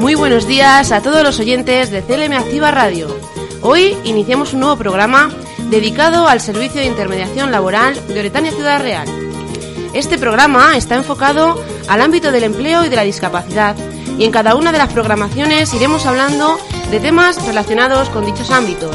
[0.00, 3.08] Muy buenos días a todos los oyentes de CLM Activa Radio.
[3.62, 5.30] Hoy iniciamos un nuevo programa
[5.70, 9.08] dedicado al servicio de intermediación laboral de Oretania Ciudad Real.
[9.94, 13.74] Este programa está enfocado al ámbito del empleo y de la discapacidad
[14.18, 16.58] y en cada una de las programaciones iremos hablando
[16.90, 18.94] de temas relacionados con dichos ámbitos.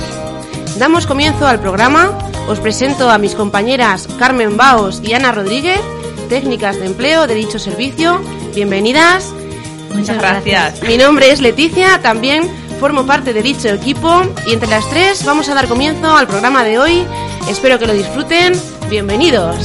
[0.78, 2.18] Damos comienzo al programa,
[2.48, 5.80] os presento a mis compañeras Carmen Baos y Ana Rodríguez,
[6.30, 8.22] técnicas de empleo de dicho servicio.
[8.56, 9.34] Bienvenidas.
[9.94, 10.82] Muchas gracias.
[10.84, 15.48] Mi nombre es Leticia, también formo parte de dicho equipo y entre las tres vamos
[15.50, 17.06] a dar comienzo al programa de hoy.
[17.48, 18.54] Espero que lo disfruten.
[18.90, 19.56] Bienvenidos.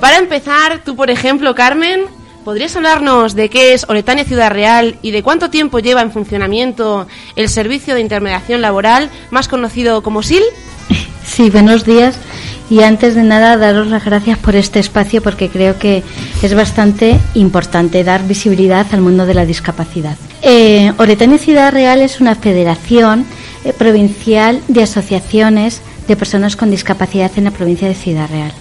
[0.00, 2.04] Para empezar, tú por ejemplo, Carmen,
[2.44, 7.06] ¿podrías hablarnos de qué es Oretania Ciudad Real y de cuánto tiempo lleva en funcionamiento
[7.36, 10.42] el servicio de intermediación laboral, más conocido como SIL?
[11.24, 12.18] Sí, buenos días.
[12.70, 16.04] Y antes de nada, daros las gracias por este espacio porque creo que
[16.40, 20.16] es bastante importante dar visibilidad al mundo de la discapacidad.
[20.42, 23.26] Eh, Oretania Ciudad Real es una federación
[23.64, 28.52] eh, provincial de asociaciones de personas con discapacidad en la provincia de Ciudad Real.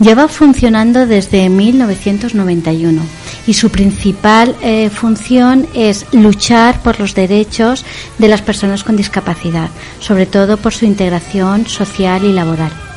[0.00, 3.02] Lleva funcionando desde 1991
[3.46, 7.84] y su principal eh, función es luchar por los derechos
[8.18, 9.68] de las personas con discapacidad,
[9.98, 12.87] sobre todo por su integración social y laboral.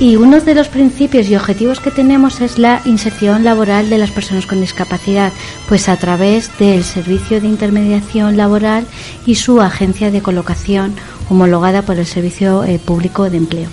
[0.00, 4.10] Y uno de los principios y objetivos que tenemos es la inserción laboral de las
[4.10, 5.32] personas con discapacidad,
[5.68, 8.86] pues a través del servicio de intermediación laboral
[9.24, 10.94] y su agencia de colocación
[11.30, 13.68] homologada por el Servicio eh, Público de Empleo.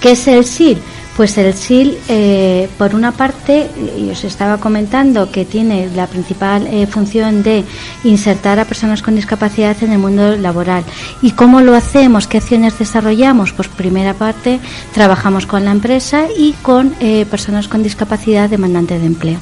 [0.00, 0.78] ¿Qué es el SIL?
[1.18, 3.68] Pues el SIL, eh, por una parte,
[4.08, 7.64] os estaba comentando que tiene la principal eh, función de
[8.04, 10.84] insertar a personas con discapacidad en el mundo laboral.
[11.20, 12.28] ¿Y cómo lo hacemos?
[12.28, 13.52] ¿Qué acciones desarrollamos?
[13.52, 14.60] Pues primera parte,
[14.94, 19.40] trabajamos con la empresa y con eh, personas con discapacidad demandante de empleo.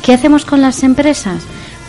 [0.00, 1.42] ¿Qué hacemos con las empresas?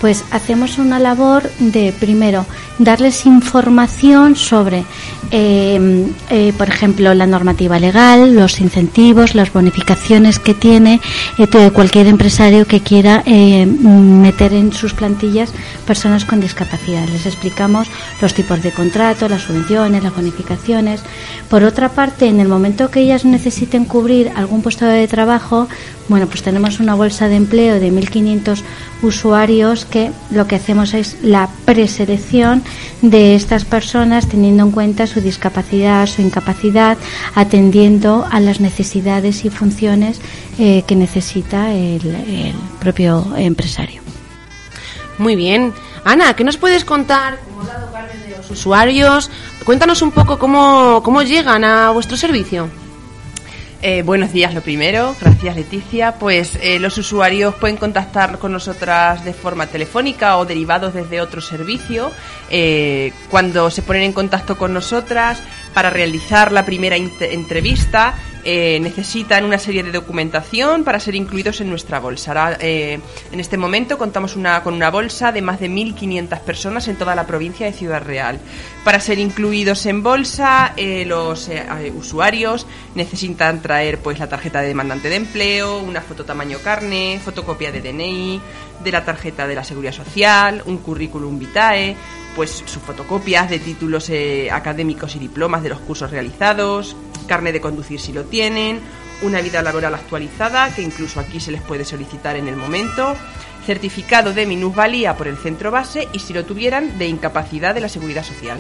[0.06, 2.46] Pues hacemos una labor de, primero,
[2.78, 4.86] darles información sobre,
[5.32, 11.02] eh, eh, por ejemplo, la normativa legal, los incentivos, las bonificaciones que tiene
[11.40, 15.52] eh, cualquier empresario que quiera meter en sus plantillas
[15.88, 17.08] personas con discapacidad.
[17.08, 17.88] Les explicamos
[18.22, 21.02] los tipos de contrato, las subvenciones, las bonificaciones.
[21.50, 25.68] Por otra parte, en el momento que ellas necesiten cubrir algún puesto de trabajo,
[26.08, 28.62] bueno, pues tenemos una bolsa de empleo de 1.500
[29.02, 32.64] usuarios que lo que hacemos es la preselección
[33.02, 36.98] de estas personas teniendo en cuenta su discapacidad, su incapacidad,
[37.34, 40.22] atendiendo a las necesidades y funciones
[40.60, 44.02] eh, que necesita el, propio empresario.
[45.18, 45.74] Muy bien.
[46.04, 47.40] Ana, ¿qué nos puedes contar?
[47.40, 47.90] Como dado
[48.28, 49.32] de los usuarios,
[49.64, 52.70] cuéntanos un poco cómo, cómo llegan a vuestro servicio.
[53.88, 55.16] Eh, buenos días, lo primero.
[55.22, 56.16] Gracias, Leticia.
[56.18, 61.40] Pues eh, los usuarios pueden contactar con nosotras de forma telefónica o derivados desde otro
[61.40, 62.12] servicio.
[62.50, 65.44] Eh, cuando se ponen en contacto con nosotras
[65.76, 68.16] para realizar la primera entrevista,
[68.48, 72.56] eh, necesitan una serie de documentación para ser incluidos en nuestra bolsa.
[72.60, 73.00] Eh,
[73.32, 77.16] en este momento contamos una, con una bolsa de más de 1.500 personas en toda
[77.16, 78.40] la provincia de Ciudad Real.
[78.84, 81.50] Para ser incluidos en bolsa, eh, los
[81.96, 87.72] usuarios necesitan traer pues la tarjeta de demandante de empleo, una foto tamaño carne, fotocopia
[87.72, 88.40] de DNI,
[88.84, 91.96] de la tarjeta de la Seguridad Social, un currículum vitae,
[92.36, 94.12] pues sus fotocopias de títulos
[94.52, 98.80] académicos y diplomas de los cursos realizados, carne de conducir si lo tienen,
[99.22, 103.16] una vida laboral actualizada, que incluso aquí se les puede solicitar en el momento,
[103.66, 107.90] certificado de minusvalía por el centro base y si lo tuvieran de incapacidad de la
[107.90, 108.60] seguridad social.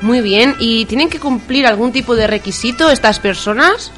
[0.00, 3.92] Muy bien, ¿y tienen que cumplir algún tipo de requisito estas personas?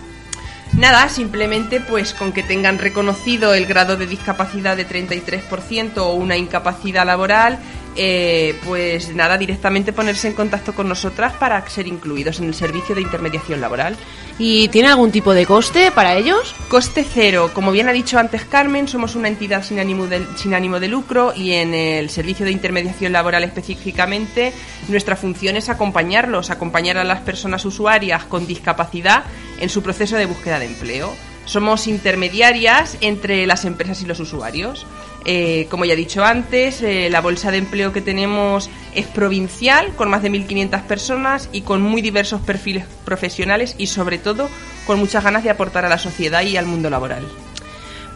[0.76, 6.36] Nada, simplemente pues con que tengan reconocido el grado de discapacidad de 33% o una
[6.36, 7.58] incapacidad laboral
[7.96, 12.94] eh, pues nada, directamente ponerse en contacto con nosotras para ser incluidos en el servicio
[12.94, 13.96] de intermediación laboral.
[14.38, 16.54] ¿Y tiene algún tipo de coste para ellos?
[16.68, 17.50] Coste cero.
[17.54, 20.88] Como bien ha dicho antes Carmen, somos una entidad sin ánimo de, sin ánimo de
[20.88, 24.52] lucro y en el servicio de intermediación laboral específicamente
[24.88, 29.24] nuestra función es acompañarlos, acompañar a las personas usuarias con discapacidad
[29.60, 31.14] en su proceso de búsqueda de empleo.
[31.44, 34.86] Somos intermediarias entre las empresas y los usuarios.
[35.26, 39.94] Eh, como ya he dicho antes, eh, la bolsa de empleo que tenemos es provincial,
[39.96, 44.50] con más de 1.500 personas y con muy diversos perfiles profesionales y sobre todo
[44.86, 47.26] con muchas ganas de aportar a la sociedad y al mundo laboral.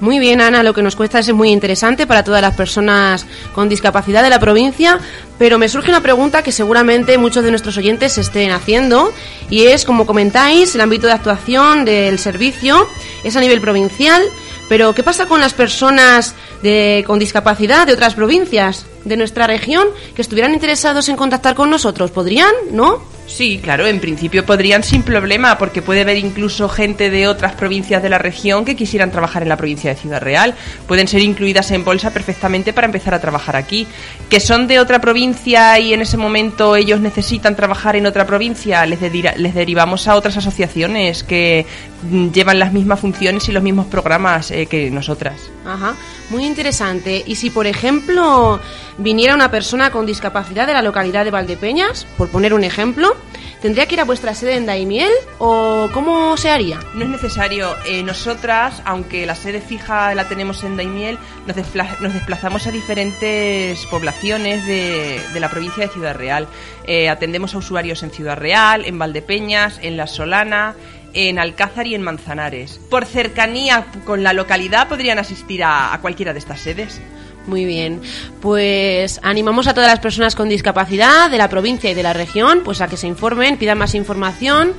[0.00, 3.68] Muy bien, Ana, lo que nos cuesta es muy interesante para todas las personas con
[3.68, 5.00] discapacidad de la provincia,
[5.38, 9.12] pero me surge una pregunta que seguramente muchos de nuestros oyentes estén haciendo
[9.50, 12.86] y es, como comentáis, el ámbito de actuación del servicio
[13.24, 14.22] es a nivel provincial,
[14.68, 19.86] Pero, ¿qué pasa con las personas de, con discapacidad de otras provincias de nuestra región
[20.14, 22.10] que estuvieran interesados en contactar con nosotros?
[22.10, 22.52] ¿Podrían?
[22.70, 23.02] ¿No?
[23.28, 28.02] Sí, claro, en principio podrían sin problema, porque puede haber incluso gente de otras provincias
[28.02, 30.54] de la región que quisieran trabajar en la provincia de Ciudad Real.
[30.86, 33.86] Pueden ser incluidas en bolsa perfectamente para empezar a trabajar aquí.
[34.30, 38.86] Que son de otra provincia y en ese momento ellos necesitan trabajar en otra provincia,
[38.86, 41.66] les, les derivamos a otras asociaciones que
[42.10, 45.50] mm, llevan las mismas funciones y los mismos programas eh, que nosotras.
[45.66, 45.94] Ajá,
[46.30, 47.22] muy interesante.
[47.26, 48.60] Y si, por ejemplo,
[48.98, 53.16] viniera una persona con discapacidad de la localidad de Valdepeñas, por poner un ejemplo,
[53.62, 56.80] ¿tendría que ir a vuestra sede en Daimiel o cómo se haría?
[56.94, 57.74] No es necesario.
[57.86, 61.56] Eh, nosotras, aunque la sede fija la tenemos en Daimiel, nos,
[62.00, 66.48] nos desplazamos a diferentes poblaciones de, la provincia de Ciudad Real.
[66.84, 70.74] Eh, atendemos a usuarios en Ciudad Real, en Valdepeñas, en La Solana,
[71.14, 72.80] en Alcázar y en Manzanares.
[72.90, 77.00] Por cercanía con la localidad podrían asistir a cualquiera de estas sedes.
[77.48, 78.02] Muy bien.
[78.42, 82.60] Pues animamos a todas las personas con discapacidad de la provincia y de la región
[82.62, 84.74] pues a que se informen, pidan más información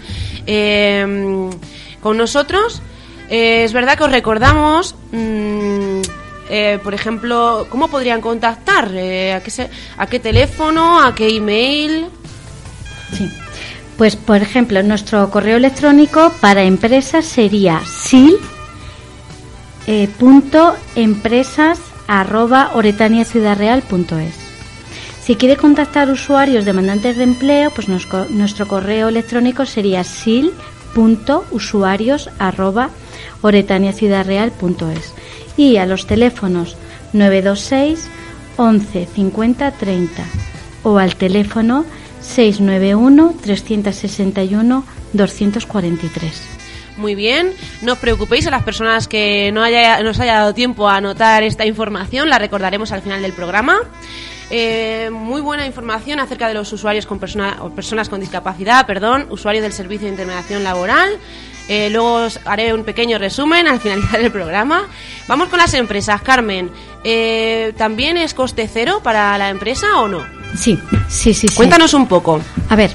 [0.45, 1.49] em,
[1.99, 2.81] con nosotros.
[3.27, 6.01] Eh, es verdad que os recordamos, mm,
[6.51, 9.51] eh, por ejemplo, cómo podrían contactar, eh, ¿a, qué
[9.97, 12.07] a qué teléfono, a qué email.
[13.17, 13.31] Sí.
[14.00, 18.40] Pues, por ejemplo, nuestro correo electrónico para empresas sería sil.
[20.18, 24.36] punto empresas arroba oretaniaciudadreal.es.
[25.22, 32.92] Si quiere contactar usuarios demandantes de empleo, pues nuestro correo electrónico sería sil.usuarios arroba
[33.42, 35.13] oretaniaciudadreal.es
[35.57, 36.78] y a los teléfonos
[37.12, 38.07] 926
[38.56, 40.24] 11 50 30
[40.84, 41.84] o al teléfono
[42.29, 44.83] 691 361
[45.13, 46.59] 243.
[46.97, 50.89] Muy bien, no os preocupéis a las personas que no haya, nos haya dado tiempo
[50.89, 53.79] a anotar esta información, la recordaremos al final del programa.
[54.51, 57.19] Eh, muy buena información acerca de los usuarios con
[57.59, 61.17] o personas con discapacidad, perdón, usuarios del servicio de intermediación laboral.
[61.67, 64.87] Eh, luego os haré un pequeño resumen al finalizar el programa.
[65.27, 66.71] Vamos con las empresas, Carmen.
[67.03, 70.38] Eh, ¿También es coste cero para la empresa o no?
[70.56, 71.48] Sí, sí, sí.
[71.56, 72.42] Cuéntanos un poco.
[72.69, 72.92] A ver,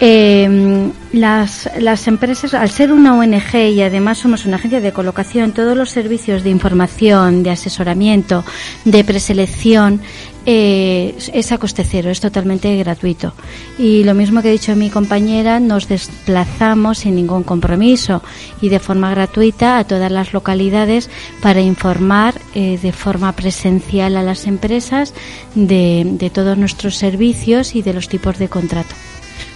[0.00, 5.52] eh, las, las empresas, al ser una ONG y además somos una agencia de colocación,
[5.52, 8.44] todos los servicios de información, de asesoramiento,
[8.84, 10.00] de preselección,
[10.46, 13.32] eh, es a coste cero, es totalmente gratuito.
[13.78, 18.22] Y lo mismo que ha dicho mi compañera, nos desplazamos sin ningún compromiso
[18.60, 21.10] y de forma gratuita a todas las localidades
[21.42, 25.12] para informar eh, de forma presencial a las empresas
[25.54, 28.94] de, de todos nuestros servicios y de los tipos de contrato.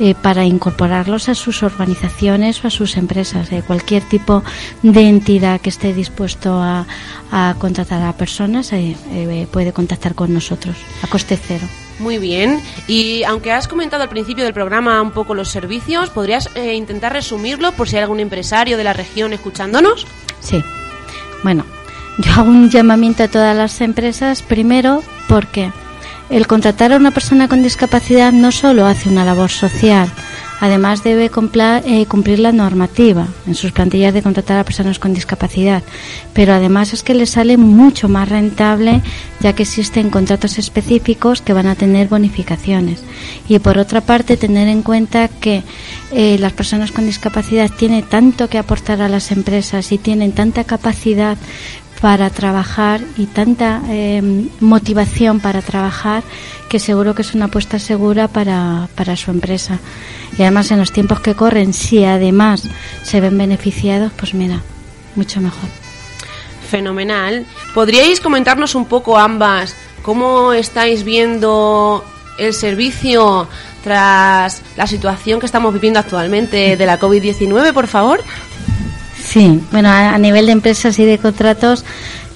[0.00, 3.48] eh, para incorporarlos a sus organizaciones o a sus empresas.
[3.66, 4.42] cualquier tipo
[4.82, 6.86] de entidad que esté dispuesto a,
[7.58, 11.66] contratar a personas eh, eh, puede contactar con nosotros a coste cero.
[11.98, 12.60] Muy bien.
[12.86, 17.12] Y aunque has comentado al principio del programa un poco los servicios, ¿podrías eh, intentar
[17.12, 20.06] resumirlo por si hay algún empresario de la región escuchándonos?
[20.40, 20.62] Sí.
[21.42, 21.64] Bueno,
[22.18, 25.70] yo hago un llamamiento a todas las empresas, primero porque
[26.28, 30.10] el contratar a una persona con discapacidad no solo hace una labor social,
[30.62, 35.82] Además, debe eh, cumplir la normativa en sus plantillas de contratar a personas con discapacidad.
[36.34, 39.02] Pero además es que le sale mucho más rentable
[39.40, 43.02] ya que existen contratos específicos que van a tener bonificaciones.
[43.48, 45.64] Y por otra parte, tener en cuenta que
[46.12, 50.62] eh, las personas con discapacidad tienen tanto que aportar a las empresas y tienen tanta
[50.62, 51.38] capacidad
[52.02, 54.20] para trabajar y tanta eh,
[54.58, 56.24] motivación para trabajar
[56.68, 59.78] que seguro que es una apuesta segura para, para su empresa.
[60.36, 62.68] Y además en los tiempos que corren, si además
[63.04, 64.62] se ven beneficiados, pues mira,
[65.14, 65.68] mucho mejor.
[66.68, 67.46] Fenomenal.
[67.72, 72.04] ¿Podríais comentarnos un poco ambas cómo estáis viendo
[72.36, 73.46] el servicio
[73.84, 78.20] tras la situación que estamos viviendo actualmente de la COVID-19, por favor?
[79.32, 81.86] Sí, bueno, a, nivel de empresas y de contratos,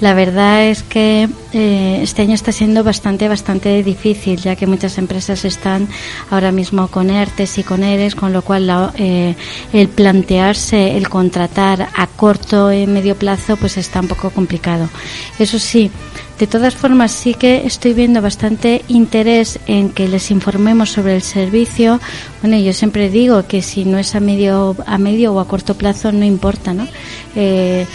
[0.01, 4.99] La verdad es que eh, este año está siendo bastante, bastante difícil, ya que muchas
[4.99, 5.89] empresas están
[6.31, 9.35] ahora mismo con ERTES y con ERES, con lo cual eh,
[9.73, 14.91] el plantearse el contratar a corto y medio plazo pues está un poco complicado.
[15.39, 15.91] Eso sí,
[16.39, 21.23] de todas formas, sí que estoy viendo bastante interés en que les informemos sobre el
[21.23, 21.99] servicio.
[22.43, 25.75] Bueno, yo siempre digo que si no es a medio, a medio o a corto
[25.75, 26.87] plazo, no importa, ¿no?
[27.35, 27.87] Eh,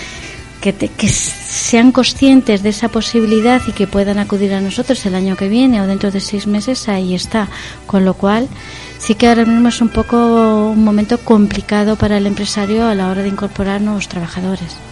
[0.62, 5.36] que, que, sean conscientes de esa posibilidad y que puedan acudir a nosotros el año
[5.36, 7.50] que viene o dentro de seis meses, ahí está.
[7.88, 8.48] Con lo cual,
[9.00, 13.10] sí que ahora mismo es un poco un momento complicado para el empresario a la
[13.10, 14.91] hora de incorporar nuevos trabajadores.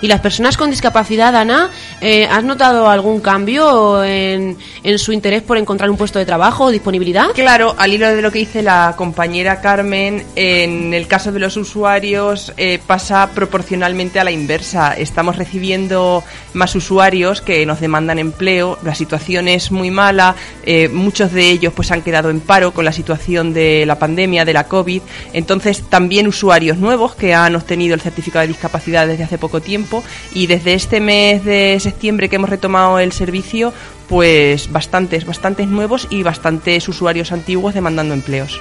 [0.00, 1.70] Y las personas con discapacidad, Ana,
[2.00, 4.56] eh, ¿has notado algún cambio en,
[4.96, 7.30] su interés por encontrar un puesto de trabajo o disponibilidad?
[7.34, 11.56] Claro, al hilo de lo que dice la compañera Carmen, en el caso de los
[11.56, 14.94] usuarios eh, pasa proporcionalmente a la inversa.
[14.96, 16.22] Estamos recibiendo
[16.52, 21.72] más usuarios que nos demandan empleo, la situación es muy mala, eh, muchos de ellos
[21.72, 25.82] pues han quedado en paro con la situación de la pandemia, de la COVID, entonces
[25.88, 30.46] también usuarios nuevos que han obtenido el certificado de discapacidad desde hace poco tiempo y
[30.46, 33.72] desde este mes de septiembre que hemos retomado el servicio,
[34.08, 38.60] pues bastantes, bastantes nuevos y bastantes usuarios antiguos demandando empleos.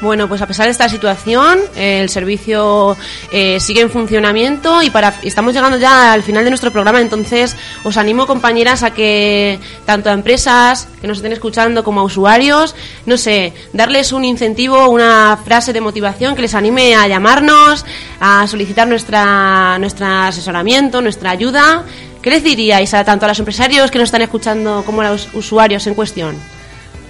[0.00, 2.96] Bueno, pues a pesar de esta situación, el servicio
[3.32, 7.56] eh, sigue en funcionamiento y para estamos llegando ya al final de nuestro programa, entonces
[7.84, 12.74] os animo compañeras a que tanto a empresas que nos estén escuchando como a usuarios,
[13.06, 17.86] no sé, darles un incentivo, una frase de motivación que les anime a llamarnos,
[18.20, 21.84] a solicitar nuestra nuestro asesoramiento, nuestra ayuda.
[22.20, 25.28] ¿Qué les diríais a tanto a los empresarios que nos están escuchando como a los
[25.34, 26.53] usuarios en cuestión?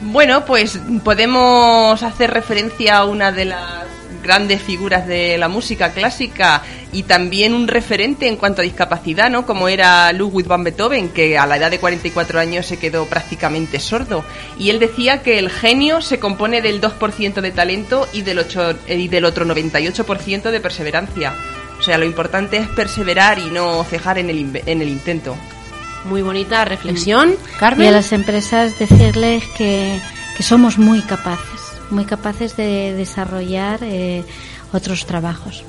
[0.06, 3.84] Bueno, pues podemos hacer referencia a una de las
[4.22, 9.46] grandes figuras de la música clásica y también un referente en cuanto a discapacidad, ¿no?
[9.46, 13.80] Como era Ludwig van Beethoven, que a la edad de 44 años se quedó prácticamente
[13.80, 14.24] sordo.
[14.58, 18.76] Y él decía que el genio se compone del 2% de talento y del, 8,
[18.88, 21.34] y del otro 98% de perseverancia.
[21.78, 25.34] O sea, lo importante es perseverar y no cejar en el, en el intento.
[26.04, 27.34] Muy bonita reflexión.
[27.58, 27.86] Carmen.
[27.86, 29.98] Y a las empresas decirles que,
[30.40, 34.24] somos muy capaces, muy capaces de desarrollar eh,
[34.72, 35.64] otros trabajos.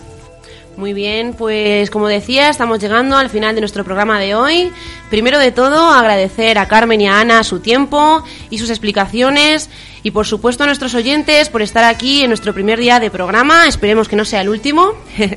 [0.78, 4.72] Muy bien, pues como decía, estamos llegando al final de nuestro programa de hoy.
[5.10, 9.70] Primero de todo, agradecer a Carmen y a Ana su tiempo y sus explicaciones
[10.06, 13.66] y por supuesto a nuestros oyentes por estar aquí en nuestro primer día de programa.
[13.66, 14.94] Esperemos que no sea el último.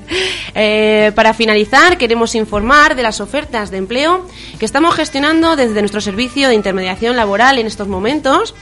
[0.60, 4.26] Eh, para finalizar, queremos informar de las ofertas de empleo
[4.58, 8.54] que estamos gestionando desde nuestro servicio de intermediación laboral en estos momentos.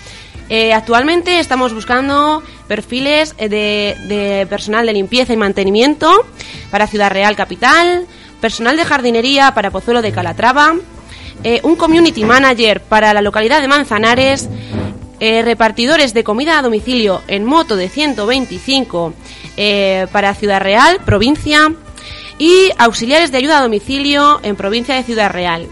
[0.51, 6.27] Eh, actualmente estamos buscando perfiles eh, de, personal de limpieza y mantenimiento
[6.71, 8.07] para Ciudad Real Capital,
[8.43, 10.75] personal de jardinería para Pozuelo de Calatrava,
[11.63, 14.49] un community manager para la localidad de Manzanares,
[15.21, 19.15] repartidores de comida a domicilio en moto de 125
[20.13, 21.73] para Ciudad Real, provincia,
[22.39, 25.69] y auxiliares de ayuda a domicilio en provincia de Ciudad Real.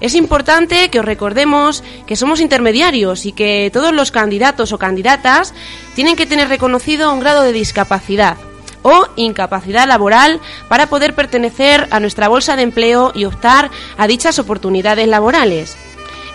[0.00, 5.54] Es importante que os recordemos que somos intermediarios y que todos los candidatos o candidatas
[5.94, 8.36] tienen que tener reconocido un grado de discapacidad
[8.82, 14.38] o incapacidad laboral para poder pertenecer a nuestra bolsa de empleo y optar a dichas
[14.38, 15.76] oportunidades laborales.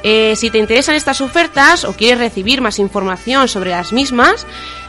[0.04, 4.46] Eh, si te interesan estas ofertas o quieres recibir más información sobre las mismas,